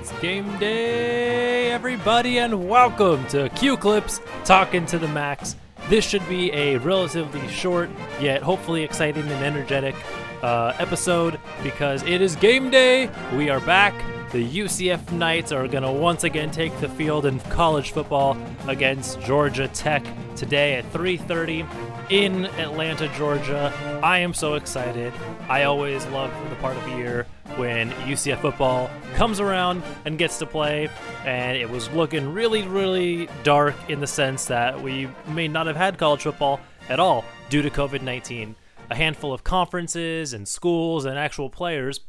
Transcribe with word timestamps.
It's 0.00 0.18
game 0.18 0.58
day, 0.58 1.70
everybody, 1.70 2.38
and 2.38 2.66
welcome 2.66 3.26
to 3.26 3.50
Queue 3.50 3.76
Clips 3.76 4.22
Talking 4.46 4.86
to 4.86 4.98
the 4.98 5.08
Max. 5.08 5.56
This 5.90 6.06
should 6.06 6.26
be 6.26 6.50
a 6.54 6.78
relatively 6.78 7.46
short, 7.48 7.90
yet 8.18 8.40
hopefully 8.40 8.82
exciting 8.82 9.24
and 9.24 9.44
energetic 9.44 9.94
uh, 10.40 10.72
episode 10.78 11.38
because 11.62 12.02
it 12.04 12.22
is 12.22 12.34
game 12.36 12.70
day. 12.70 13.10
We 13.36 13.50
are 13.50 13.60
back. 13.60 13.92
The 14.32 14.42
UCF 14.42 15.12
Knights 15.12 15.52
are 15.52 15.68
going 15.68 15.82
to 15.82 15.92
once 15.92 16.24
again 16.24 16.50
take 16.50 16.74
the 16.80 16.88
field 16.88 17.26
in 17.26 17.38
college 17.50 17.90
football 17.90 18.38
against 18.68 19.20
Georgia 19.20 19.68
Tech 19.68 20.02
today 20.34 20.76
at 20.76 20.90
3:30 20.94 21.66
in 22.10 22.46
Atlanta, 22.58 23.06
Georgia. 23.18 23.70
I 24.02 24.20
am 24.20 24.32
so 24.32 24.54
excited. 24.54 25.12
I 25.50 25.64
always 25.64 26.06
love 26.06 26.32
the 26.48 26.56
part 26.56 26.78
of 26.78 26.84
the 26.84 26.96
year 26.96 27.26
when 27.60 27.90
UCF 27.90 28.40
football 28.40 28.88
comes 29.16 29.38
around 29.38 29.82
and 30.06 30.16
gets 30.16 30.38
to 30.38 30.46
play, 30.46 30.88
and 31.26 31.58
it 31.58 31.68
was 31.68 31.90
looking 31.90 32.32
really, 32.32 32.62
really 32.62 33.28
dark 33.42 33.74
in 33.90 34.00
the 34.00 34.06
sense 34.06 34.46
that 34.46 34.80
we 34.80 35.10
may 35.28 35.46
not 35.46 35.66
have 35.66 35.76
had 35.76 35.98
college 35.98 36.22
football 36.22 36.58
at 36.88 36.98
all 36.98 37.22
due 37.50 37.60
to 37.60 37.68
COVID 37.68 38.00
19. 38.00 38.56
A 38.88 38.94
handful 38.94 39.34
of 39.34 39.44
conferences 39.44 40.32
and 40.32 40.48
schools 40.48 41.04
and 41.04 41.18
actual 41.18 41.50
players 41.50 42.00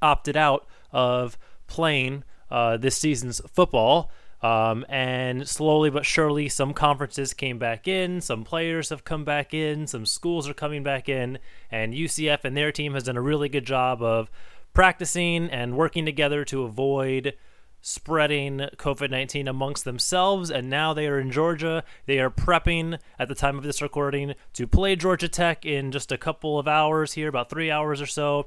opted 0.00 0.38
out 0.38 0.66
of 0.90 1.36
playing 1.66 2.24
uh, 2.50 2.78
this 2.78 2.96
season's 2.96 3.42
football. 3.46 4.10
Um, 4.40 4.86
and 4.88 5.46
slowly 5.46 5.90
but 5.90 6.06
surely, 6.06 6.48
some 6.48 6.72
conferences 6.72 7.34
came 7.34 7.58
back 7.58 7.86
in, 7.86 8.22
some 8.22 8.42
players 8.42 8.88
have 8.88 9.04
come 9.04 9.24
back 9.24 9.52
in, 9.52 9.86
some 9.86 10.06
schools 10.06 10.48
are 10.48 10.54
coming 10.54 10.82
back 10.82 11.10
in, 11.10 11.40
and 11.70 11.92
UCF 11.92 12.44
and 12.44 12.56
their 12.56 12.72
team 12.72 12.94
has 12.94 13.02
done 13.02 13.16
a 13.18 13.20
really 13.20 13.50
good 13.50 13.66
job 13.66 14.00
of 14.00 14.30
practicing 14.78 15.50
and 15.50 15.76
working 15.76 16.06
together 16.06 16.44
to 16.44 16.62
avoid 16.62 17.34
spreading 17.80 18.58
COVID 18.76 19.10
19 19.10 19.48
amongst 19.48 19.84
themselves. 19.84 20.52
And 20.52 20.70
now 20.70 20.94
they 20.94 21.08
are 21.08 21.18
in 21.18 21.32
Georgia. 21.32 21.82
They 22.06 22.20
are 22.20 22.30
prepping 22.30 23.00
at 23.18 23.26
the 23.26 23.34
time 23.34 23.58
of 23.58 23.64
this 23.64 23.82
recording 23.82 24.34
to 24.52 24.68
play 24.68 24.94
Georgia 24.94 25.26
Tech 25.26 25.66
in 25.66 25.90
just 25.90 26.12
a 26.12 26.16
couple 26.16 26.60
of 26.60 26.68
hours 26.68 27.14
here, 27.14 27.26
about 27.26 27.50
three 27.50 27.72
hours 27.72 28.00
or 28.00 28.06
so. 28.06 28.46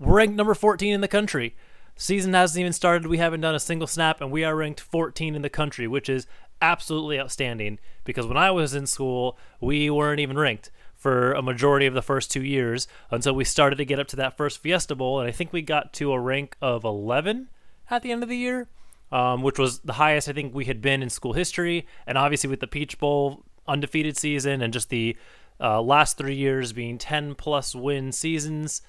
We're 0.00 0.16
ranked 0.16 0.34
number 0.34 0.54
14 0.54 0.94
in 0.94 1.00
the 1.00 1.06
country. 1.06 1.54
Season 1.94 2.34
hasn't 2.34 2.58
even 2.60 2.72
started. 2.72 3.06
We 3.06 3.18
haven't 3.18 3.42
done 3.42 3.54
a 3.54 3.60
single 3.60 3.86
snap, 3.86 4.20
and 4.20 4.32
we 4.32 4.42
are 4.42 4.56
ranked 4.56 4.80
14 4.80 5.36
in 5.36 5.42
the 5.42 5.48
country, 5.48 5.86
which 5.86 6.08
is 6.08 6.26
absolutely 6.60 7.20
outstanding 7.20 7.78
because 8.02 8.26
when 8.26 8.36
I 8.36 8.50
was 8.50 8.74
in 8.74 8.88
school, 8.88 9.38
we 9.60 9.88
weren't 9.90 10.18
even 10.18 10.36
ranked 10.36 10.72
for 11.02 11.32
a 11.32 11.42
majority 11.42 11.86
of 11.86 11.94
the 11.94 12.00
first 12.00 12.30
two 12.30 12.44
years 12.44 12.86
until 13.10 13.34
we 13.34 13.42
started 13.42 13.74
to 13.74 13.84
get 13.84 13.98
up 13.98 14.06
to 14.06 14.14
that 14.14 14.36
first 14.36 14.62
Fiesta 14.62 14.94
Bowl, 14.94 15.18
and 15.18 15.28
I 15.28 15.32
think 15.32 15.52
we 15.52 15.60
got 15.60 15.92
to 15.94 16.12
a 16.12 16.20
rank 16.20 16.56
of 16.62 16.84
11 16.84 17.48
at 17.90 18.02
the 18.02 18.12
end 18.12 18.22
of 18.22 18.28
the 18.28 18.36
year, 18.36 18.68
um, 19.10 19.42
which 19.42 19.58
was 19.58 19.80
the 19.80 19.94
highest 19.94 20.28
I 20.28 20.32
think 20.32 20.54
we 20.54 20.66
had 20.66 20.80
been 20.80 21.02
in 21.02 21.10
school 21.10 21.32
history. 21.32 21.88
And 22.06 22.16
obviously, 22.16 22.48
with 22.48 22.60
the 22.60 22.68
Peach 22.68 23.00
Bowl 23.00 23.44
undefeated 23.66 24.16
season 24.16 24.62
and 24.62 24.72
just 24.72 24.90
the 24.90 25.16
uh, 25.60 25.82
last 25.82 26.16
three 26.16 26.36
years 26.36 26.72
being 26.72 26.98
10 26.98 27.34
plus 27.34 27.74
win 27.74 28.12
seasons, 28.12 28.80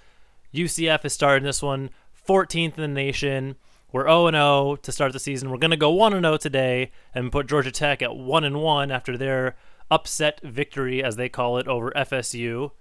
UCF 0.54 1.04
is 1.06 1.14
starting 1.14 1.44
this 1.44 1.64
one 1.64 1.90
14th 2.28 2.78
in 2.78 2.82
the 2.82 2.88
nation. 2.88 3.56
We're 3.92 4.06
0 4.06 4.30
0 4.30 4.76
to 4.84 4.92
start 4.92 5.14
the 5.14 5.20
season. 5.20 5.50
We're 5.50 5.58
going 5.58 5.72
to 5.72 5.78
go 5.78 5.90
1 5.90 6.12
0 6.12 6.38
today 6.38 6.92
and 7.16 7.32
put 7.32 7.48
Georgia 7.48 7.72
Tech 7.72 8.04
at 8.04 8.16
1 8.16 8.60
1 8.60 8.92
after 8.92 9.18
their 9.18 9.56
upset 9.94 10.42
victory, 10.42 11.04
as 11.04 11.18
they 11.18 11.30
call 11.30 11.60
it, 11.60 11.68
over 11.68 11.92
FSU. 11.92 12.72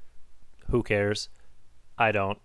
Who 0.71 0.83
cares? 0.83 1.29
I 1.99 2.11
don't. 2.11 2.39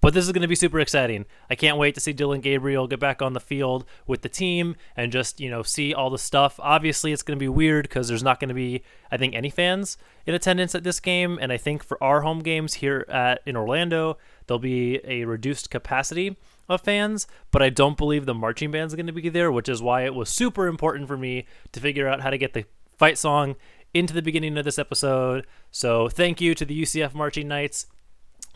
But 0.00 0.14
this 0.14 0.24
is 0.24 0.32
going 0.32 0.42
to 0.42 0.48
be 0.48 0.54
super 0.54 0.78
exciting. 0.80 1.26
I 1.50 1.56
can't 1.56 1.76
wait 1.76 1.94
to 1.96 2.00
see 2.00 2.14
Dillon 2.14 2.40
Gabriel 2.40 2.86
get 2.86 3.00
back 3.00 3.20
on 3.20 3.34
the 3.34 3.40
field 3.40 3.84
with 4.06 4.22
the 4.22 4.30
team 4.30 4.76
and 4.96 5.12
just, 5.12 5.40
you 5.40 5.50
know, 5.50 5.62
see 5.62 5.92
all 5.92 6.08
the 6.08 6.16
stuff. 6.16 6.58
Obviously, 6.62 7.12
it's 7.12 7.22
going 7.22 7.36
to 7.36 7.42
be 7.42 7.48
weird 7.48 7.84
because 7.86 8.08
there's 8.08 8.22
not 8.22 8.40
going 8.40 8.48
to 8.48 8.54
be, 8.54 8.82
I 9.10 9.18
think, 9.18 9.34
any 9.34 9.50
fans 9.50 9.98
in 10.24 10.34
attendance 10.34 10.74
at 10.74 10.84
this 10.84 11.00
game. 11.00 11.38
And 11.42 11.52
I 11.52 11.58
think 11.58 11.82
for 11.82 12.02
our 12.02 12.22
home 12.22 12.38
games 12.38 12.74
here 12.74 13.04
at 13.10 13.42
in 13.44 13.56
Orlando, 13.56 14.16
there'll 14.46 14.60
be 14.60 15.00
a 15.04 15.24
reduced 15.24 15.70
capacity 15.70 16.38
of 16.66 16.80
fans, 16.80 17.26
but 17.50 17.62
I 17.62 17.68
don't 17.68 17.98
believe 17.98 18.24
the 18.24 18.34
marching 18.34 18.70
band's 18.70 18.94
going 18.94 19.08
to 19.08 19.12
be 19.12 19.28
there, 19.28 19.50
which 19.52 19.68
is 19.68 19.82
why 19.82 20.04
it 20.04 20.14
was 20.14 20.30
super 20.30 20.66
important 20.68 21.08
for 21.08 21.16
me 21.16 21.46
to 21.72 21.80
figure 21.80 22.08
out 22.08 22.20
how 22.20 22.30
to 22.30 22.38
get 22.38 22.54
the 22.54 22.64
fight 23.00 23.16
song 23.16 23.56
into 23.94 24.12
the 24.12 24.20
beginning 24.20 24.58
of 24.58 24.64
this 24.66 24.78
episode. 24.78 25.46
So 25.70 26.10
thank 26.10 26.38
you 26.38 26.54
to 26.54 26.66
the 26.66 26.82
UCF 26.82 27.14
Marching 27.14 27.48
Knights 27.48 27.86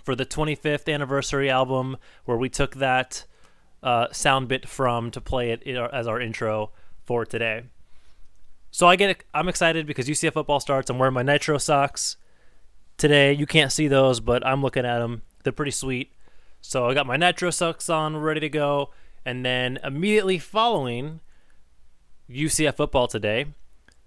for 0.02 0.14
the 0.14 0.26
25th 0.26 0.92
anniversary 0.92 1.48
album, 1.48 1.96
where 2.26 2.36
we 2.36 2.50
took 2.50 2.74
that 2.74 3.24
uh, 3.82 4.08
sound 4.12 4.48
bit 4.48 4.68
from 4.68 5.10
to 5.12 5.20
play 5.22 5.50
it 5.50 5.66
as 5.66 6.06
our 6.06 6.20
intro 6.20 6.72
for 7.04 7.24
today. 7.24 7.62
So 8.70 8.86
I 8.86 8.96
get. 8.96 9.24
I'm 9.32 9.48
excited 9.48 9.86
because 9.86 10.08
UCF 10.08 10.34
football 10.34 10.60
starts. 10.60 10.90
I'm 10.90 10.98
wearing 10.98 11.14
my 11.14 11.22
Knightro 11.22 11.58
socks 11.58 12.18
today. 12.98 13.32
You 13.32 13.46
can't 13.46 13.72
see 13.72 13.88
those, 13.88 14.20
but 14.20 14.46
I'm 14.46 14.60
looking 14.60 14.84
at 14.84 14.98
them. 14.98 15.22
They're 15.42 15.54
pretty 15.54 15.70
sweet. 15.70 16.12
So 16.60 16.86
I 16.86 16.92
got 16.92 17.06
my 17.06 17.16
Knightro 17.16 17.50
socks 17.50 17.88
on, 17.88 18.18
ready 18.18 18.40
to 18.40 18.50
go. 18.50 18.90
And 19.24 19.42
then 19.42 19.78
immediately 19.82 20.38
following 20.38 21.20
UCF 22.28 22.76
football 22.76 23.06
today, 23.06 23.46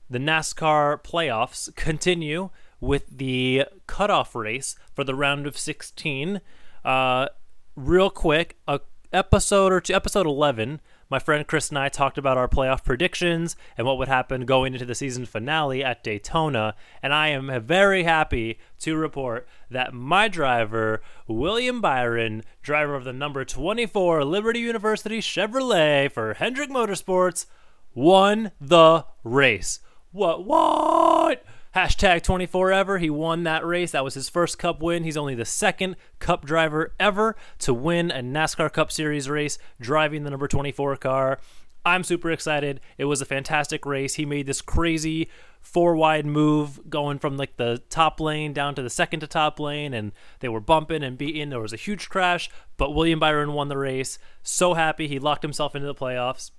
the 0.09 0.19
NASCAR 0.19 1.01
playoffs 1.03 1.73
continue 1.75 2.49
with 2.79 3.17
the 3.17 3.65
cutoff 3.87 4.35
race 4.35 4.75
for 4.93 5.03
the 5.03 5.15
round 5.15 5.47
of 5.47 5.57
16. 5.57 6.41
Uh, 6.85 7.27
real 7.75 8.09
quick, 8.09 8.57
a 8.67 8.79
episode 9.13 9.71
or 9.71 9.81
two, 9.81 9.93
episode 9.93 10.25
11, 10.25 10.81
my 11.09 11.19
friend 11.19 11.47
Chris 11.47 11.69
and 11.69 11.79
I 11.79 11.89
talked 11.89 12.17
about 12.17 12.37
our 12.37 12.47
playoff 12.47 12.83
predictions 12.83 13.55
and 13.77 13.87
what 13.87 13.97
would 13.97 14.09
happen 14.09 14.45
going 14.45 14.73
into 14.73 14.85
the 14.85 14.95
season 14.95 15.25
finale 15.25 15.83
at 15.83 16.03
Daytona. 16.03 16.75
And 17.01 17.13
I 17.13 17.29
am 17.29 17.63
very 17.63 18.03
happy 18.03 18.59
to 18.79 18.95
report 18.95 19.47
that 19.71 19.93
my 19.93 20.27
driver, 20.27 21.01
William 21.27 21.79
Byron, 21.79 22.43
driver 22.61 22.95
of 22.95 23.05
the 23.05 23.13
number 23.13 23.45
24 23.45 24.25
Liberty 24.25 24.59
University 24.59 25.19
Chevrolet 25.19 26.11
for 26.11 26.33
Hendrick 26.33 26.69
Motorsports, 26.69 27.45
won 27.93 28.51
the 28.59 29.05
race. 29.23 29.79
What? 30.11 30.45
What? 30.45 31.43
Hashtag 31.75 32.23
24 32.23 32.71
ever. 32.71 32.97
He 32.97 33.09
won 33.09 33.43
that 33.43 33.65
race. 33.65 33.91
That 33.91 34.03
was 34.03 34.15
his 34.15 34.29
first 34.29 34.57
Cup 34.57 34.81
win. 34.81 35.03
He's 35.03 35.17
only 35.17 35.35
the 35.35 35.45
second 35.45 35.95
Cup 36.19 36.45
driver 36.45 36.93
ever 36.99 37.35
to 37.59 37.73
win 37.73 38.09
a 38.09 38.21
NASCAR 38.21 38.71
Cup 38.73 38.91
Series 38.91 39.29
race 39.29 39.57
driving 39.79 40.23
the 40.23 40.31
number 40.31 40.47
24 40.47 40.97
car. 40.97 41.39
I'm 41.85 42.03
super 42.03 42.31
excited. 42.31 42.81
It 42.97 43.05
was 43.05 43.21
a 43.21 43.25
fantastic 43.25 43.85
race. 43.85 44.15
He 44.15 44.25
made 44.25 44.45
this 44.45 44.61
crazy 44.61 45.29
four 45.61 45.95
wide 45.95 46.25
move 46.25 46.89
going 46.89 47.19
from 47.19 47.37
like 47.37 47.57
the 47.57 47.81
top 47.89 48.19
lane 48.19 48.53
down 48.53 48.75
to 48.75 48.81
the 48.81 48.89
second 48.89 49.19
to 49.21 49.27
top 49.27 49.59
lane, 49.59 49.93
and 49.93 50.11
they 50.39 50.49
were 50.49 50.59
bumping 50.59 51.03
and 51.03 51.17
beating. 51.17 51.49
There 51.49 51.61
was 51.61 51.73
a 51.73 51.77
huge 51.77 52.09
crash, 52.09 52.49
but 52.77 52.93
William 52.93 53.19
Byron 53.19 53.53
won 53.53 53.69
the 53.69 53.77
race. 53.77 54.19
So 54.43 54.73
happy 54.73 55.07
he 55.07 55.19
locked 55.19 55.43
himself 55.43 55.75
into 55.75 55.87
the 55.87 55.95
playoffs. 55.95 56.51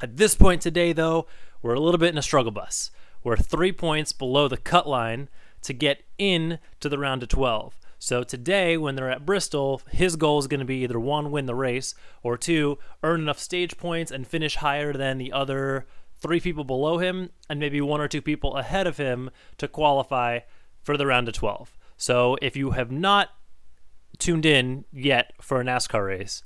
At 0.00 0.16
this 0.16 0.34
point 0.34 0.62
today, 0.62 0.92
though, 0.92 1.26
we're 1.62 1.74
a 1.74 1.80
little 1.80 1.98
bit 1.98 2.10
in 2.10 2.18
a 2.18 2.22
struggle 2.22 2.52
bus. 2.52 2.90
We're 3.22 3.36
three 3.36 3.72
points 3.72 4.12
below 4.12 4.48
the 4.48 4.56
cut 4.56 4.88
line 4.88 5.28
to 5.62 5.72
get 5.72 6.02
in 6.18 6.58
to 6.80 6.88
the 6.88 6.98
round 6.98 7.22
of 7.22 7.28
12. 7.28 7.78
So 7.98 8.24
today, 8.24 8.76
when 8.76 8.96
they're 8.96 9.12
at 9.12 9.24
Bristol, 9.24 9.80
his 9.92 10.16
goal 10.16 10.40
is 10.40 10.48
going 10.48 10.58
to 10.58 10.66
be 10.66 10.82
either 10.82 10.98
one, 10.98 11.30
win 11.30 11.46
the 11.46 11.54
race, 11.54 11.94
or 12.24 12.36
two, 12.36 12.78
earn 13.04 13.20
enough 13.20 13.38
stage 13.38 13.76
points 13.76 14.10
and 14.10 14.26
finish 14.26 14.56
higher 14.56 14.92
than 14.92 15.18
the 15.18 15.32
other 15.32 15.86
three 16.18 16.40
people 16.40 16.64
below 16.64 16.98
him 16.98 17.30
and 17.48 17.60
maybe 17.60 17.80
one 17.80 18.00
or 18.00 18.08
two 18.08 18.20
people 18.20 18.56
ahead 18.56 18.88
of 18.88 18.96
him 18.96 19.30
to 19.58 19.68
qualify 19.68 20.40
for 20.82 20.96
the 20.96 21.06
round 21.06 21.28
of 21.28 21.34
12. 21.34 21.76
So 21.96 22.36
if 22.42 22.56
you 22.56 22.72
have 22.72 22.90
not 22.90 23.30
tuned 24.18 24.46
in 24.46 24.84
yet 24.92 25.32
for 25.40 25.60
a 25.60 25.64
NASCAR 25.64 26.06
race, 26.06 26.42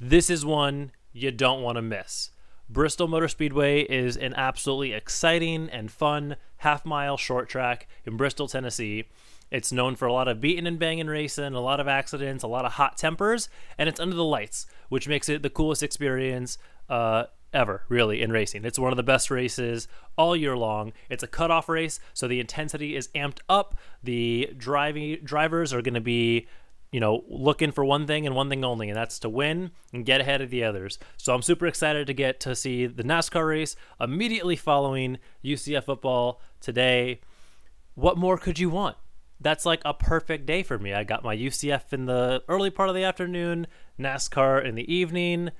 this 0.00 0.28
is 0.28 0.44
one 0.44 0.90
you 1.12 1.30
don't 1.30 1.62
want 1.62 1.76
to 1.76 1.82
miss. 1.82 2.30
Bristol 2.68 3.06
Motor 3.06 3.28
Speedway 3.28 3.82
is 3.82 4.16
an 4.16 4.34
absolutely 4.34 4.92
exciting 4.92 5.68
and 5.70 5.90
fun 5.90 6.36
half 6.58 6.84
mile 6.84 7.16
short 7.16 7.48
track 7.48 7.86
in 8.04 8.16
Bristol, 8.16 8.48
Tennessee. 8.48 9.04
It's 9.52 9.70
known 9.70 9.94
for 9.94 10.06
a 10.06 10.12
lot 10.12 10.26
of 10.26 10.40
beating 10.40 10.66
and 10.66 10.78
banging 10.78 11.06
racing, 11.06 11.54
a 11.54 11.60
lot 11.60 11.78
of 11.78 11.86
accidents, 11.86 12.42
a 12.42 12.48
lot 12.48 12.64
of 12.64 12.72
hot 12.72 12.96
tempers, 12.96 13.48
and 13.78 13.88
it's 13.88 14.00
under 14.00 14.16
the 14.16 14.24
lights, 14.24 14.66
which 14.88 15.06
makes 15.06 15.28
it 15.28 15.42
the 15.42 15.50
coolest 15.50 15.84
experience 15.84 16.58
uh, 16.88 17.24
ever, 17.52 17.84
really, 17.88 18.20
in 18.20 18.32
racing. 18.32 18.64
It's 18.64 18.80
one 18.80 18.92
of 18.92 18.96
the 18.96 19.04
best 19.04 19.30
races 19.30 19.86
all 20.18 20.34
year 20.34 20.56
long. 20.56 20.92
It's 21.08 21.22
a 21.22 21.28
cutoff 21.28 21.68
race, 21.68 22.00
so 22.12 22.26
the 22.26 22.40
intensity 22.40 22.96
is 22.96 23.08
amped 23.14 23.38
up. 23.48 23.78
The 24.02 24.52
driving 24.56 25.18
drivers 25.22 25.72
are 25.72 25.82
going 25.82 25.94
to 25.94 26.00
be 26.00 26.48
you 26.92 27.00
know, 27.00 27.24
looking 27.28 27.72
for 27.72 27.84
one 27.84 28.06
thing 28.06 28.26
and 28.26 28.34
one 28.34 28.48
thing 28.48 28.64
only, 28.64 28.88
and 28.88 28.96
that's 28.96 29.18
to 29.20 29.28
win 29.28 29.70
and 29.92 30.06
get 30.06 30.20
ahead 30.20 30.40
of 30.40 30.50
the 30.50 30.64
others. 30.64 30.98
So 31.16 31.34
I'm 31.34 31.42
super 31.42 31.66
excited 31.66 32.06
to 32.06 32.14
get 32.14 32.40
to 32.40 32.54
see 32.54 32.86
the 32.86 33.02
NASCAR 33.02 33.48
race 33.48 33.76
immediately 34.00 34.56
following 34.56 35.18
UCF 35.44 35.84
football 35.84 36.40
today. 36.60 37.20
What 37.94 38.16
more 38.16 38.38
could 38.38 38.58
you 38.58 38.70
want? 38.70 38.96
That's 39.40 39.66
like 39.66 39.82
a 39.84 39.92
perfect 39.92 40.46
day 40.46 40.62
for 40.62 40.78
me. 40.78 40.94
I 40.94 41.04
got 41.04 41.24
my 41.24 41.36
UCF 41.36 41.92
in 41.92 42.06
the 42.06 42.42
early 42.48 42.70
part 42.70 42.88
of 42.88 42.94
the 42.94 43.04
afternoon, 43.04 43.66
NASCAR 43.98 44.64
in 44.64 44.74
the 44.74 44.92
evening. 44.92 45.50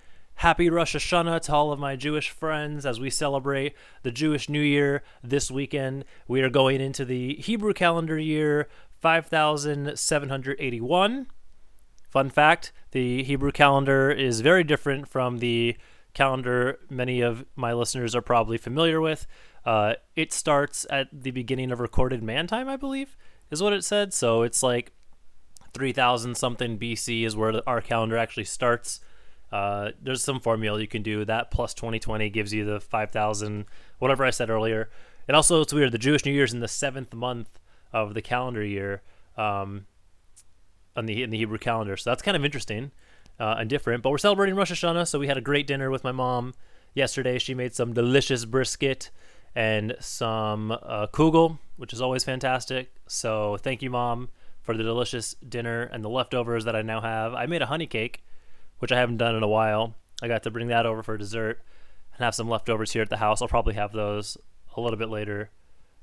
Happy 0.41 0.69
Rosh 0.69 0.95
Hashanah 0.95 1.41
to 1.43 1.55
all 1.55 1.73
of 1.73 1.79
my 1.79 1.97
Jewish 1.97 2.29
friends 2.29 2.85
as 2.85 3.01
we 3.01 3.09
celebrate 3.09 3.75
the 4.03 4.11
Jewish 4.11 4.51
New 4.51 4.61
Year 4.61 5.03
this 5.25 5.51
weekend. 5.51 6.05
We 6.29 6.43
are 6.43 6.51
going 6.51 6.83
into 6.83 7.07
the 7.07 7.37
Hebrew 7.37 7.73
calendar 7.73 8.19
year 8.19 8.69
5781. 9.07 11.29
Fun 12.11 12.29
fact 12.29 12.73
the 12.91 13.23
Hebrew 13.23 13.53
calendar 13.53 14.11
is 14.11 14.41
very 14.41 14.65
different 14.65 15.07
from 15.07 15.39
the 15.39 15.77
calendar 16.13 16.81
many 16.91 17.21
of 17.21 17.45
my 17.55 17.73
listeners 17.73 18.17
are 18.17 18.21
probably 18.21 18.59
familiar 18.59 19.01
with. 19.01 19.29
Uh, 19.65 19.93
it 20.17 20.33
starts 20.33 20.89
at 20.91 21.07
the 21.13 21.31
beginning 21.31 21.71
of 21.71 21.79
recorded 21.79 22.21
man 22.21 22.49
time, 22.49 22.69
I 22.69 22.75
believe, 22.75 23.17
is 23.49 23.63
what 23.63 23.73
it 23.73 23.85
said. 23.85 24.13
So 24.13 24.43
it's 24.43 24.61
like 24.61 24.91
3000 25.73 26.37
something 26.37 26.77
BC 26.77 27.25
is 27.25 27.37
where 27.37 27.63
our 27.65 27.81
calendar 27.81 28.17
actually 28.17 28.43
starts. 28.43 28.99
Uh, 29.53 29.91
there's 30.03 30.25
some 30.25 30.41
formula 30.41 30.81
you 30.81 30.89
can 30.89 31.05
do. 31.05 31.25
That 31.25 31.53
plus 31.53 31.75
2020 31.75 32.29
gives 32.31 32.53
you 32.53 32.65
the 32.65 32.81
5000, 32.81 33.67
whatever 34.01 34.25
I 34.25 34.31
said 34.31 34.51
earlier. 34.51 34.91
And 35.29 35.37
also, 35.37 35.61
it's 35.61 35.73
weird. 35.73 35.93
The 35.93 35.99
Jewish 35.99 36.25
New 36.25 36.33
Year's 36.33 36.53
in 36.53 36.59
the 36.59 36.67
seventh 36.67 37.15
month 37.15 37.61
of 37.93 38.15
the 38.15 38.23
calendar 38.23 38.65
year 38.65 39.03
um, 39.37 39.87
on 40.97 41.07
the 41.07 41.23
in 41.23 41.31
the 41.31 41.39
Hebrew 41.39 41.59
calendar. 41.59 41.97
So 41.97 42.11
that's 42.11 42.23
kind 42.23 42.37
of 42.37 42.45
interesting 42.45 42.93
uh, 43.39 43.57
and 43.59 43.69
different. 43.69 44.03
But 44.03 44.11
we're 44.11 44.19
celebrating 44.19 44.55
Rosh 44.55 44.73
Hashanah, 44.73 45.07
so 45.07 45.19
we 45.19 45.27
had 45.27 45.37
a 45.37 45.43
great 45.43 45.67
dinner 45.67 45.91
with 45.91 46.05
my 46.05 46.13
mom 46.13 46.55
yesterday. 46.95 47.39
She 47.39 47.55
made 47.55 47.75
some 47.75 47.93
delicious 47.93 48.45
brisket 48.45 49.11
and 49.55 49.97
some 50.01 50.73
uh, 50.73 51.07
kugel, 51.13 51.59
which 51.77 51.93
is 51.93 52.01
always 52.01 52.25
fantastic. 52.25 52.93
So 53.07 53.57
thank 53.59 53.83
you, 53.83 53.91
mom, 53.91 54.29
for 54.63 54.77
the 54.77 54.83
delicious 54.83 55.35
dinner 55.47 55.83
and 55.83 56.05
the 56.05 56.11
leftovers 56.11 56.65
that 56.65 56.77
I 56.77 56.83
now 56.83 57.01
have. 57.01 57.35
I 57.35 57.47
made 57.47 57.63
a 57.63 57.67
honey 57.67 57.87
cake, 57.87 58.23
which 58.79 58.93
I 58.93 58.99
haven't 58.99 59.19
done 59.19 59.35
in 59.35 59.43
a 59.43 59.49
while. 59.49 59.95
I 60.23 60.29
got 60.29 60.43
to 60.45 60.51
bring 60.51 60.69
that 60.69 60.87
over 60.87 61.03
for 61.03 61.17
dessert 61.17 61.63
and 62.15 62.25
have 62.25 62.35
some 62.35 62.49
leftovers 62.49 62.93
here 62.93 63.03
at 63.03 63.11
the 63.11 63.19
house. 63.19 63.41
I'll 63.41 63.49
probably 63.49 63.75
have 63.75 63.93
those 63.93 64.37
a 64.77 64.81
little 64.81 64.99
bit 64.99 65.09
later 65.09 65.51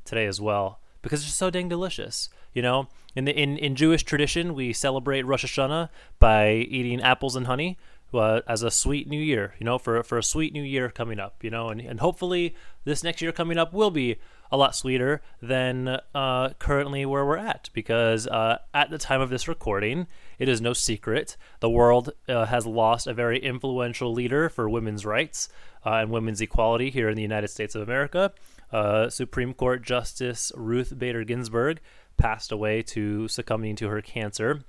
today 0.06 0.26
as 0.26 0.42
well 0.42 0.80
because 1.04 1.22
it's 1.22 1.36
so 1.36 1.52
dang 1.52 1.70
delicious. 1.70 2.30
You 2.54 2.64
know, 2.64 2.88
in 3.16 3.26
the 3.26 3.40
in, 3.40 3.58
in 3.58 3.76
Jewish 3.76 4.04
tradition, 4.04 4.56
we 4.56 4.74
celebrate 4.74 5.24
Rosh 5.28 5.46
Hashanah 5.46 5.90
by 6.18 6.50
eating 6.50 7.00
apples 7.02 7.36
and 7.36 7.46
honey 7.46 7.78
uh, 8.14 8.42
as 8.48 8.64
a 8.64 8.72
sweet 8.72 9.08
new 9.08 9.20
year. 9.20 9.56
You 9.60 9.66
know, 9.66 9.78
for 9.78 10.02
for 10.04 10.18
a 10.18 10.24
sweet 10.24 10.54
new 10.54 10.64
year 10.64 10.90
coming 10.90 11.20
up. 11.20 11.44
You 11.44 11.50
know, 11.50 11.70
and 11.70 11.82
and 11.82 12.00
hopefully 12.00 12.56
this 12.86 13.04
next 13.04 13.22
year 13.22 13.32
coming 13.32 13.58
up 13.58 13.74
will 13.74 13.92
be 13.92 14.18
a 14.52 14.58
lot 14.58 14.76
sweeter 14.76 15.20
than 15.42 16.00
uh, 16.14 16.50
currently 16.60 17.08
where 17.08 17.26
we're 17.26 17.38
at 17.38 17.72
because 17.74 18.28
uh, 18.28 18.60
at 18.72 18.92
the 18.92 19.00
time 19.00 19.20
of 19.20 19.32
this 19.32 19.48
recording, 19.48 20.06
it 20.38 20.48
is 20.48 20.62
no 20.62 20.74
secret 20.74 21.36
the 21.60 21.70
world 21.70 22.12
uh, 22.30 22.46
has 22.46 22.68
lost 22.68 23.08
a 23.08 23.16
very 23.16 23.40
influential 23.40 24.14
leader 24.14 24.50
for 24.50 24.70
women's 24.70 25.08
rights 25.08 25.50
uh, 25.84 25.94
and 25.94 26.12
women's 26.12 26.40
equality 26.40 26.92
here 26.92 27.10
in 27.10 27.16
the 27.16 27.24
United 27.24 27.48
States 27.48 27.74
of 27.74 27.82
America. 27.82 28.32
Uh, 28.72 29.10
Supreme 29.10 29.56
Court 29.56 29.82
Justice 29.82 30.52
Ruth 30.56 30.98
Bader 30.98 31.24
Ginsburg 31.24 31.80
passed 32.18 32.52
away 32.52 32.84
to 32.84 33.28
succumbing 33.28 33.76
to 33.78 33.88
her 33.88 34.02
cancer 34.02 34.62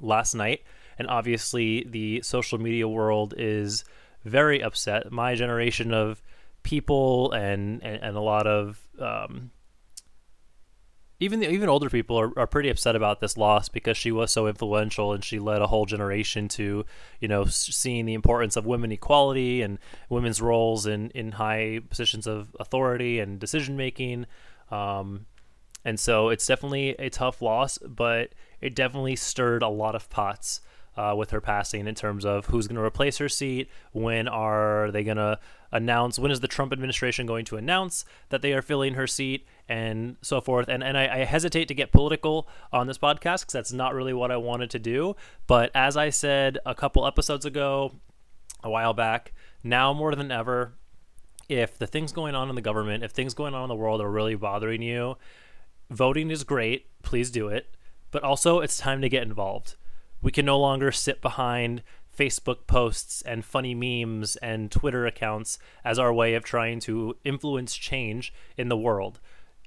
last 0.00 0.34
night. 0.34 0.62
And 1.00 1.08
obviously, 1.08 1.86
the 1.88 2.20
social 2.20 2.58
media 2.58 2.86
world 2.86 3.32
is 3.38 3.86
very 4.22 4.62
upset. 4.62 5.10
My 5.10 5.34
generation 5.34 5.94
of 5.94 6.22
people 6.62 7.32
and, 7.32 7.82
and, 7.82 8.02
and 8.02 8.16
a 8.18 8.20
lot 8.20 8.46
of 8.46 8.86
um, 8.98 9.50
even 11.18 11.40
the, 11.40 11.50
even 11.50 11.70
older 11.70 11.88
people 11.88 12.20
are, 12.20 12.38
are 12.38 12.46
pretty 12.46 12.68
upset 12.68 12.94
about 12.94 13.20
this 13.20 13.38
loss 13.38 13.70
because 13.70 13.96
she 13.96 14.12
was 14.12 14.30
so 14.30 14.46
influential 14.46 15.14
and 15.14 15.24
she 15.24 15.38
led 15.38 15.62
a 15.62 15.68
whole 15.68 15.86
generation 15.86 16.48
to 16.48 16.84
you 17.18 17.28
know 17.28 17.46
seeing 17.46 18.04
the 18.04 18.12
importance 18.12 18.54
of 18.54 18.66
women 18.66 18.92
equality 18.92 19.62
and 19.62 19.78
women's 20.10 20.42
roles 20.42 20.84
in 20.84 21.08
in 21.12 21.32
high 21.32 21.80
positions 21.88 22.26
of 22.26 22.54
authority 22.60 23.20
and 23.20 23.40
decision 23.40 23.74
making 23.74 24.26
um, 24.70 25.24
and 25.82 25.98
so 25.98 26.28
it's 26.28 26.46
definitely 26.46 26.90
a 26.98 27.08
tough 27.08 27.40
loss 27.40 27.78
but 27.78 28.34
it 28.60 28.74
definitely 28.74 29.16
stirred 29.16 29.62
a 29.62 29.68
lot 29.68 29.94
of 29.94 30.10
pots 30.10 30.60
uh, 31.00 31.14
with 31.14 31.30
her 31.30 31.40
passing 31.40 31.86
in 31.86 31.94
terms 31.94 32.26
of 32.26 32.46
who's 32.46 32.66
going 32.66 32.76
to 32.76 32.82
replace 32.82 33.16
her 33.16 33.28
seat 33.28 33.70
when 33.92 34.28
are 34.28 34.90
they 34.90 35.02
going 35.02 35.16
to 35.16 35.38
announce 35.72 36.18
when 36.18 36.30
is 36.30 36.40
the 36.40 36.48
Trump 36.48 36.72
administration 36.72 37.26
going 37.26 37.44
to 37.44 37.56
announce 37.56 38.04
that 38.28 38.42
they 38.42 38.52
are 38.52 38.60
filling 38.60 38.94
her 38.94 39.06
seat 39.06 39.46
and 39.68 40.16
so 40.20 40.40
forth. 40.40 40.68
And 40.68 40.84
and 40.84 40.98
I, 40.98 41.20
I 41.20 41.24
hesitate 41.24 41.68
to 41.68 41.74
get 41.74 41.90
political 41.90 42.48
on 42.70 42.86
this 42.86 42.98
podcast 42.98 43.40
because 43.40 43.52
that's 43.52 43.72
not 43.72 43.94
really 43.94 44.12
what 44.12 44.30
I 44.30 44.36
wanted 44.36 44.68
to 44.70 44.78
do. 44.78 45.16
But 45.46 45.70
as 45.74 45.96
I 45.96 46.10
said 46.10 46.58
a 46.66 46.74
couple 46.74 47.06
episodes 47.06 47.46
ago, 47.46 47.92
a 48.62 48.68
while 48.68 48.92
back, 48.92 49.32
now 49.62 49.94
more 49.94 50.14
than 50.14 50.30
ever, 50.30 50.74
if 51.48 51.78
the 51.78 51.86
things 51.86 52.12
going 52.12 52.34
on 52.34 52.50
in 52.50 52.56
the 52.56 52.60
government, 52.60 53.04
if 53.04 53.12
things 53.12 53.32
going 53.32 53.54
on 53.54 53.62
in 53.62 53.68
the 53.68 53.74
world 53.74 54.02
are 54.02 54.10
really 54.10 54.34
bothering 54.34 54.82
you, 54.82 55.16
voting 55.88 56.30
is 56.30 56.44
great. 56.44 56.86
Please 57.02 57.30
do 57.30 57.48
it. 57.48 57.74
But 58.10 58.22
also, 58.22 58.60
it's 58.60 58.76
time 58.76 59.00
to 59.02 59.08
get 59.08 59.22
involved. 59.22 59.76
We 60.22 60.32
can 60.32 60.44
no 60.46 60.58
longer 60.58 60.92
sit 60.92 61.20
behind 61.20 61.82
Facebook 62.16 62.66
posts 62.66 63.22
and 63.22 63.44
funny 63.44 63.74
memes 63.74 64.36
and 64.36 64.70
Twitter 64.70 65.06
accounts 65.06 65.58
as 65.84 65.98
our 65.98 66.12
way 66.12 66.34
of 66.34 66.44
trying 66.44 66.80
to 66.80 67.16
influence 67.24 67.74
change 67.74 68.32
in 68.56 68.68
the 68.68 68.76
world. 68.76 69.20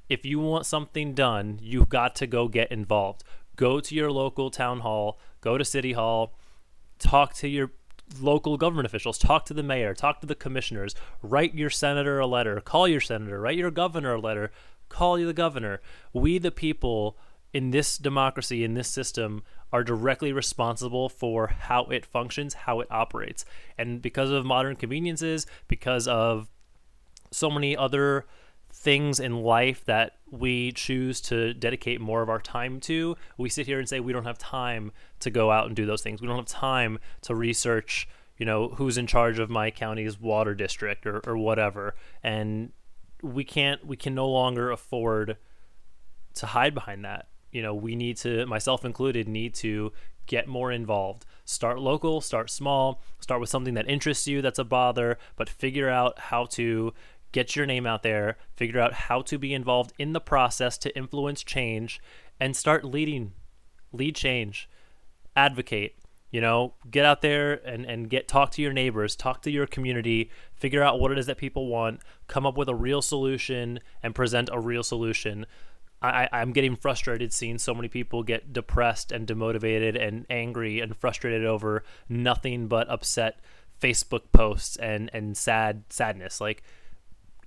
If 0.10 0.26
you 0.26 0.40
want 0.40 0.66
something 0.66 1.14
done, 1.14 1.60
you've 1.62 1.90
got 1.90 2.16
to 2.18 2.28
go 2.28 2.48
get 2.48 2.72
involved. 2.72 3.24
Go 3.56 3.80
to 3.80 3.96
your 3.96 4.12
local 4.12 4.52
town 4.52 4.82
hall, 4.82 5.20
go 5.42 5.58
to 5.58 5.66
city 5.66 5.94
hall, 5.94 6.38
talk 7.00 7.34
to 7.36 7.48
your 7.48 7.72
local 8.20 8.58
government 8.58 8.86
officials, 8.86 9.18
talk 9.18 9.46
to 9.46 9.54
the 9.54 9.64
mayor, 9.64 9.94
talk 9.94 10.22
to 10.22 10.28
the 10.28 10.36
commissioners, 10.36 10.94
write 11.22 11.56
your 11.56 11.70
senator 11.70 12.20
a 12.20 12.28
letter, 12.28 12.60
call 12.62 12.88
your 12.88 13.02
senator, 13.02 13.40
write 13.40 13.58
your 13.58 13.72
governor 13.72 14.16
a 14.16 14.22
letter, 14.22 14.52
call 14.90 15.18
you 15.18 15.26
the 15.26 15.34
governor. 15.34 15.82
We, 16.12 16.38
the 16.38 16.52
people, 16.52 17.18
in 17.54 17.72
this 17.72 17.98
democracy, 17.98 18.64
in 18.64 18.74
this 18.74 18.88
system, 18.88 19.44
are 19.72 19.84
directly 19.84 20.34
responsible 20.34 21.08
for 21.08 21.48
how 21.48 21.86
it 21.86 22.06
functions, 22.06 22.54
how 22.54 22.80
it 22.80 22.88
operates. 22.92 23.46
And 23.78 24.02
because 24.02 24.32
of 24.32 24.46
modern 24.46 24.76
conveniences, 24.76 25.46
because 25.68 26.08
of 26.08 26.50
so 27.32 27.50
many 27.50 27.78
other 27.78 28.26
things 28.72 29.20
in 29.20 29.44
life 29.44 29.86
that 29.86 30.18
we 30.30 30.72
choose 30.72 31.22
to 31.22 31.54
dedicate 31.54 32.02
more 32.02 32.22
of 32.24 32.30
our 32.30 32.40
time 32.40 32.80
to, 32.82 33.16
we 33.38 33.50
sit 33.50 33.68
here 33.68 33.80
and 33.80 33.88
say 33.88 34.00
we 34.00 34.14
don't 34.14 34.26
have 34.26 34.38
time 34.38 34.92
to 35.20 35.30
go 35.30 35.52
out 35.52 35.68
and 35.68 35.76
do 35.76 35.86
those 35.86 36.02
things. 36.02 36.22
We 36.22 36.28
don't 36.28 36.38
have 36.38 36.46
time 36.46 37.00
to 37.22 37.36
research, 37.36 38.08
you 38.38 38.46
know, 38.46 38.70
who's 38.70 38.98
in 38.98 39.08
charge 39.08 39.38
of 39.38 39.50
my 39.50 39.70
county's 39.70 40.20
water 40.20 40.56
district 40.56 41.06
or, 41.06 41.20
or 41.26 41.38
whatever. 41.38 41.96
And 42.24 42.72
we 43.22 43.44
can't, 43.44 43.86
we 43.86 43.96
can 43.96 44.16
no 44.16 44.28
longer 44.28 44.72
afford 44.72 45.38
to 46.36 46.46
hide 46.48 46.74
behind 46.74 47.06
that 47.06 47.28
you 47.54 47.62
know 47.62 47.74
we 47.74 47.96
need 47.96 48.18
to 48.18 48.46
myself 48.48 48.84
included 48.84 49.30
need 49.30 49.54
to 49.54 49.94
get 50.26 50.48
more 50.48 50.72
involved. 50.72 51.26
Start 51.46 51.80
local 51.80 52.20
start 52.20 52.50
small 52.50 53.02
start 53.20 53.40
with 53.40 53.50
something 53.50 53.76
that 53.76 53.88
interests 53.88 54.28
you 54.28 54.42
that's 54.42 54.60
a 54.60 54.64
bother 54.64 55.18
but 55.36 55.48
figure 55.48 55.90
out 55.90 56.20
how 56.20 56.46
to 56.46 56.94
get 57.32 57.56
your 57.56 57.66
name 57.66 57.86
out 57.86 58.04
there 58.04 58.38
figure 58.56 58.80
out 58.80 58.94
how 58.94 59.22
to 59.22 59.38
be 59.38 59.54
involved 59.54 59.94
in 59.98 60.14
the 60.14 60.22
process 60.22 60.78
to 60.78 60.96
influence 60.98 61.44
change 61.44 62.02
and 62.40 62.56
start 62.56 62.84
leading 62.84 63.34
lead 63.92 64.16
change. 64.16 64.68
Advocate 65.36 65.96
you 66.32 66.42
know 66.42 66.74
get 66.90 67.06
out 67.06 67.22
there 67.22 67.54
and, 67.66 67.86
and 67.86 68.10
get 68.10 68.28
talk 68.28 68.52
to 68.52 68.62
your 68.62 68.74
neighbors 68.74 69.16
talk 69.16 69.42
to 69.44 69.52
your 69.52 69.68
community 69.68 70.30
figure 70.56 70.84
out 70.84 71.00
what 71.00 71.12
it 71.12 71.18
is 71.18 71.28
that 71.28 71.38
people 71.38 71.68
want 71.68 72.02
come 72.28 72.46
up 72.46 72.58
with 72.58 72.68
a 72.68 72.76
real 72.76 73.02
solution 73.02 73.80
and 74.02 74.16
present 74.16 74.50
a 74.52 74.60
real 74.60 74.84
solution 74.84 75.46
I, 76.04 76.30
I'm 76.34 76.52
getting 76.52 76.76
frustrated 76.76 77.32
seeing 77.32 77.58
so 77.58 77.74
many 77.74 77.88
people 77.88 78.24
get 78.24 78.52
depressed 78.52 79.12
and 79.12 79.26
demotivated 79.26 80.00
and 80.00 80.26
angry 80.30 80.82
and 80.82 80.96
frustrated 80.96 81.46
over 81.46 81.84
nothing 82.10 82.68
but 82.68 82.90
upset 82.90 83.40
Facebook 83.82 84.32
posts 84.34 84.76
and 84.76 85.10
and 85.14 85.38
sad 85.38 85.86
sadness. 85.90 86.42
Like, 86.42 86.64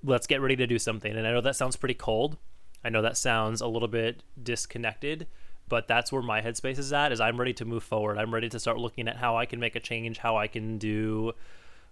let's 0.02 0.26
get 0.26 0.40
ready 0.40 0.56
to 0.56 0.66
do 0.66 0.78
something. 0.78 1.14
And 1.14 1.26
I 1.26 1.32
know 1.32 1.42
that 1.42 1.56
sounds 1.56 1.76
pretty 1.76 1.94
cold. 1.94 2.38
I 2.82 2.88
know 2.88 3.02
that 3.02 3.16
sounds 3.16 3.60
a 3.60 3.66
little 3.66 3.88
bit 3.88 4.22
disconnected, 4.42 5.26
but 5.68 5.86
that's 5.86 6.10
where 6.10 6.22
my 6.22 6.40
headspace 6.40 6.78
is 6.78 6.92
at. 6.92 7.12
Is 7.12 7.20
I'm 7.20 7.38
ready 7.38 7.52
to 7.54 7.64
move 7.66 7.82
forward. 7.82 8.16
I'm 8.16 8.32
ready 8.32 8.48
to 8.48 8.58
start 8.58 8.78
looking 8.78 9.06
at 9.06 9.16
how 9.16 9.36
I 9.36 9.44
can 9.44 9.60
make 9.60 9.76
a 9.76 9.80
change, 9.80 10.18
how 10.18 10.36
I 10.38 10.46
can 10.46 10.78
do 10.78 11.32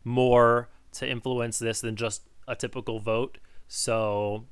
more 0.03 0.69
to 0.93 1.09
influence 1.09 1.59
this 1.59 1.81
than 1.81 1.97
just 1.97 2.23
a 2.49 2.57
typical 2.57 3.01
vote. 3.01 3.39
So 3.69 4.45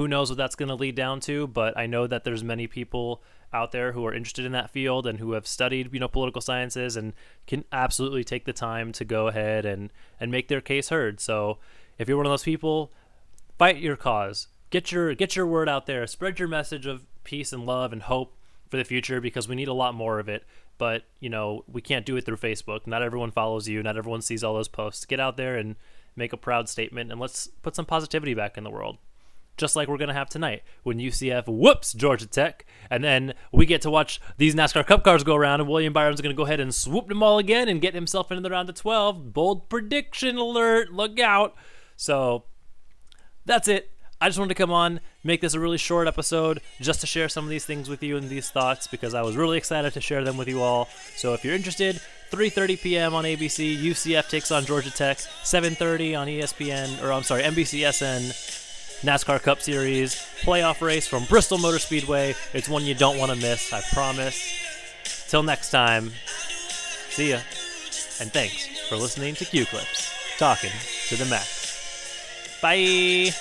who 0.00 0.08
knows 0.08 0.30
what 0.30 0.36
that's 0.36 0.54
going 0.54 0.68
to 0.68 0.74
lead 0.74 0.94
down 0.94 1.20
to 1.20 1.46
but 1.46 1.76
i 1.76 1.86
know 1.86 2.06
that 2.06 2.24
there's 2.24 2.42
many 2.42 2.66
people 2.66 3.22
out 3.52 3.72
there 3.72 3.92
who 3.92 4.06
are 4.06 4.14
interested 4.14 4.44
in 4.44 4.52
that 4.52 4.70
field 4.70 5.06
and 5.06 5.18
who 5.18 5.32
have 5.32 5.46
studied 5.46 5.92
you 5.92 6.00
know 6.00 6.08
political 6.08 6.40
sciences 6.40 6.96
and 6.96 7.12
can 7.46 7.64
absolutely 7.72 8.24
take 8.24 8.44
the 8.44 8.52
time 8.52 8.92
to 8.92 9.04
go 9.04 9.26
ahead 9.26 9.64
and 9.64 9.90
and 10.18 10.30
make 10.30 10.48
their 10.48 10.60
case 10.60 10.88
heard 10.88 11.20
so 11.20 11.58
if 11.98 12.08
you're 12.08 12.16
one 12.16 12.26
of 12.26 12.32
those 12.32 12.44
people 12.44 12.90
fight 13.58 13.76
your 13.78 13.96
cause 13.96 14.48
get 14.70 14.90
your 14.90 15.14
get 15.14 15.36
your 15.36 15.46
word 15.46 15.68
out 15.68 15.86
there 15.86 16.06
spread 16.06 16.38
your 16.38 16.48
message 16.48 16.86
of 16.86 17.04
peace 17.24 17.52
and 17.52 17.66
love 17.66 17.92
and 17.92 18.02
hope 18.02 18.36
for 18.70 18.76
the 18.76 18.84
future 18.84 19.20
because 19.20 19.48
we 19.48 19.56
need 19.56 19.68
a 19.68 19.74
lot 19.74 19.94
more 19.94 20.18
of 20.18 20.28
it. 20.28 20.44
But 20.78 21.04
you 21.18 21.28
know, 21.28 21.64
we 21.70 21.82
can't 21.82 22.06
do 22.06 22.16
it 22.16 22.24
through 22.24 22.36
Facebook. 22.36 22.86
Not 22.86 23.02
everyone 23.02 23.32
follows 23.32 23.68
you. 23.68 23.82
Not 23.82 23.98
everyone 23.98 24.22
sees 24.22 24.42
all 24.42 24.54
those 24.54 24.68
posts. 24.68 25.04
Get 25.04 25.20
out 25.20 25.36
there 25.36 25.56
and 25.56 25.76
make 26.16 26.32
a 26.32 26.38
proud 26.38 26.68
statement, 26.68 27.10
and 27.10 27.20
let's 27.20 27.48
put 27.62 27.76
some 27.76 27.84
positivity 27.84 28.34
back 28.34 28.56
in 28.56 28.64
the 28.64 28.70
world 28.70 28.98
just 29.60 29.76
like 29.76 29.86
we're 29.86 29.98
going 29.98 30.08
to 30.08 30.14
have 30.14 30.28
tonight 30.28 30.62
when 30.82 30.98
UCF 30.98 31.44
whoops 31.46 31.92
Georgia 31.92 32.26
Tech. 32.26 32.66
And 32.90 33.04
then 33.04 33.34
we 33.52 33.66
get 33.66 33.82
to 33.82 33.90
watch 33.90 34.20
these 34.38 34.54
NASCAR 34.54 34.86
Cup 34.86 35.04
cars 35.04 35.22
go 35.22 35.36
around, 35.36 35.60
and 35.60 35.68
William 35.68 35.92
Byron's 35.92 36.20
going 36.20 36.34
to 36.34 36.36
go 36.36 36.46
ahead 36.46 36.58
and 36.58 36.74
swoop 36.74 37.06
them 37.08 37.22
all 37.22 37.38
again 37.38 37.68
and 37.68 37.80
get 37.80 37.94
himself 37.94 38.32
into 38.32 38.42
the 38.42 38.50
round 38.50 38.68
of 38.68 38.74
12. 38.74 39.32
Bold 39.32 39.68
prediction 39.68 40.36
alert. 40.36 40.92
Look 40.92 41.20
out. 41.20 41.54
So 41.96 42.44
that's 43.44 43.68
it. 43.68 43.92
I 44.22 44.28
just 44.28 44.38
wanted 44.38 44.50
to 44.50 44.62
come 44.62 44.70
on, 44.70 45.00
make 45.24 45.40
this 45.40 45.54
a 45.54 45.60
really 45.60 45.78
short 45.78 46.06
episode 46.06 46.60
just 46.78 47.00
to 47.00 47.06
share 47.06 47.30
some 47.30 47.44
of 47.44 47.50
these 47.50 47.64
things 47.64 47.88
with 47.88 48.02
you 48.02 48.18
and 48.18 48.28
these 48.28 48.50
thoughts 48.50 48.86
because 48.86 49.14
I 49.14 49.22
was 49.22 49.34
really 49.34 49.56
excited 49.56 49.94
to 49.94 50.00
share 50.02 50.22
them 50.24 50.36
with 50.36 50.46
you 50.46 50.60
all. 50.60 50.90
So 51.16 51.32
if 51.32 51.42
you're 51.42 51.54
interested, 51.54 52.02
3:30 52.30 52.80
p.m. 52.82 53.14
on 53.14 53.24
ABC, 53.24 53.82
UCF 53.82 54.28
takes 54.28 54.50
on 54.52 54.66
Georgia 54.66 54.90
Tech. 54.90 55.16
7:30 55.16 56.18
on 56.18 56.26
ESPN, 56.26 57.02
or 57.02 57.12
I'm 57.12 57.22
sorry, 57.22 57.42
NBCSN. 57.44 58.69
NASCAR 59.02 59.42
Cup 59.42 59.62
Series 59.62 60.14
playoff 60.42 60.82
race 60.82 61.06
from 61.06 61.24
Bristol 61.24 61.56
Motor 61.56 61.78
Speedway. 61.78 62.34
It's 62.52 62.68
one 62.68 62.84
you 62.84 62.94
don't 62.94 63.16
want 63.18 63.32
to 63.32 63.36
miss, 63.36 63.72
I 63.72 63.80
promise. 63.92 64.38
Till 65.28 65.42
next 65.42 65.70
time, 65.70 66.12
see 67.08 67.30
ya. 67.30 67.38
And 68.20 68.30
thanks 68.30 68.66
for 68.88 68.96
listening 68.96 69.34
to 69.36 69.44
Queue 69.46 69.64
Clips, 69.64 70.12
talking 70.38 70.72
to 71.08 71.16
the 71.16 71.24
max. 71.24 72.58
Bye. 72.60 73.32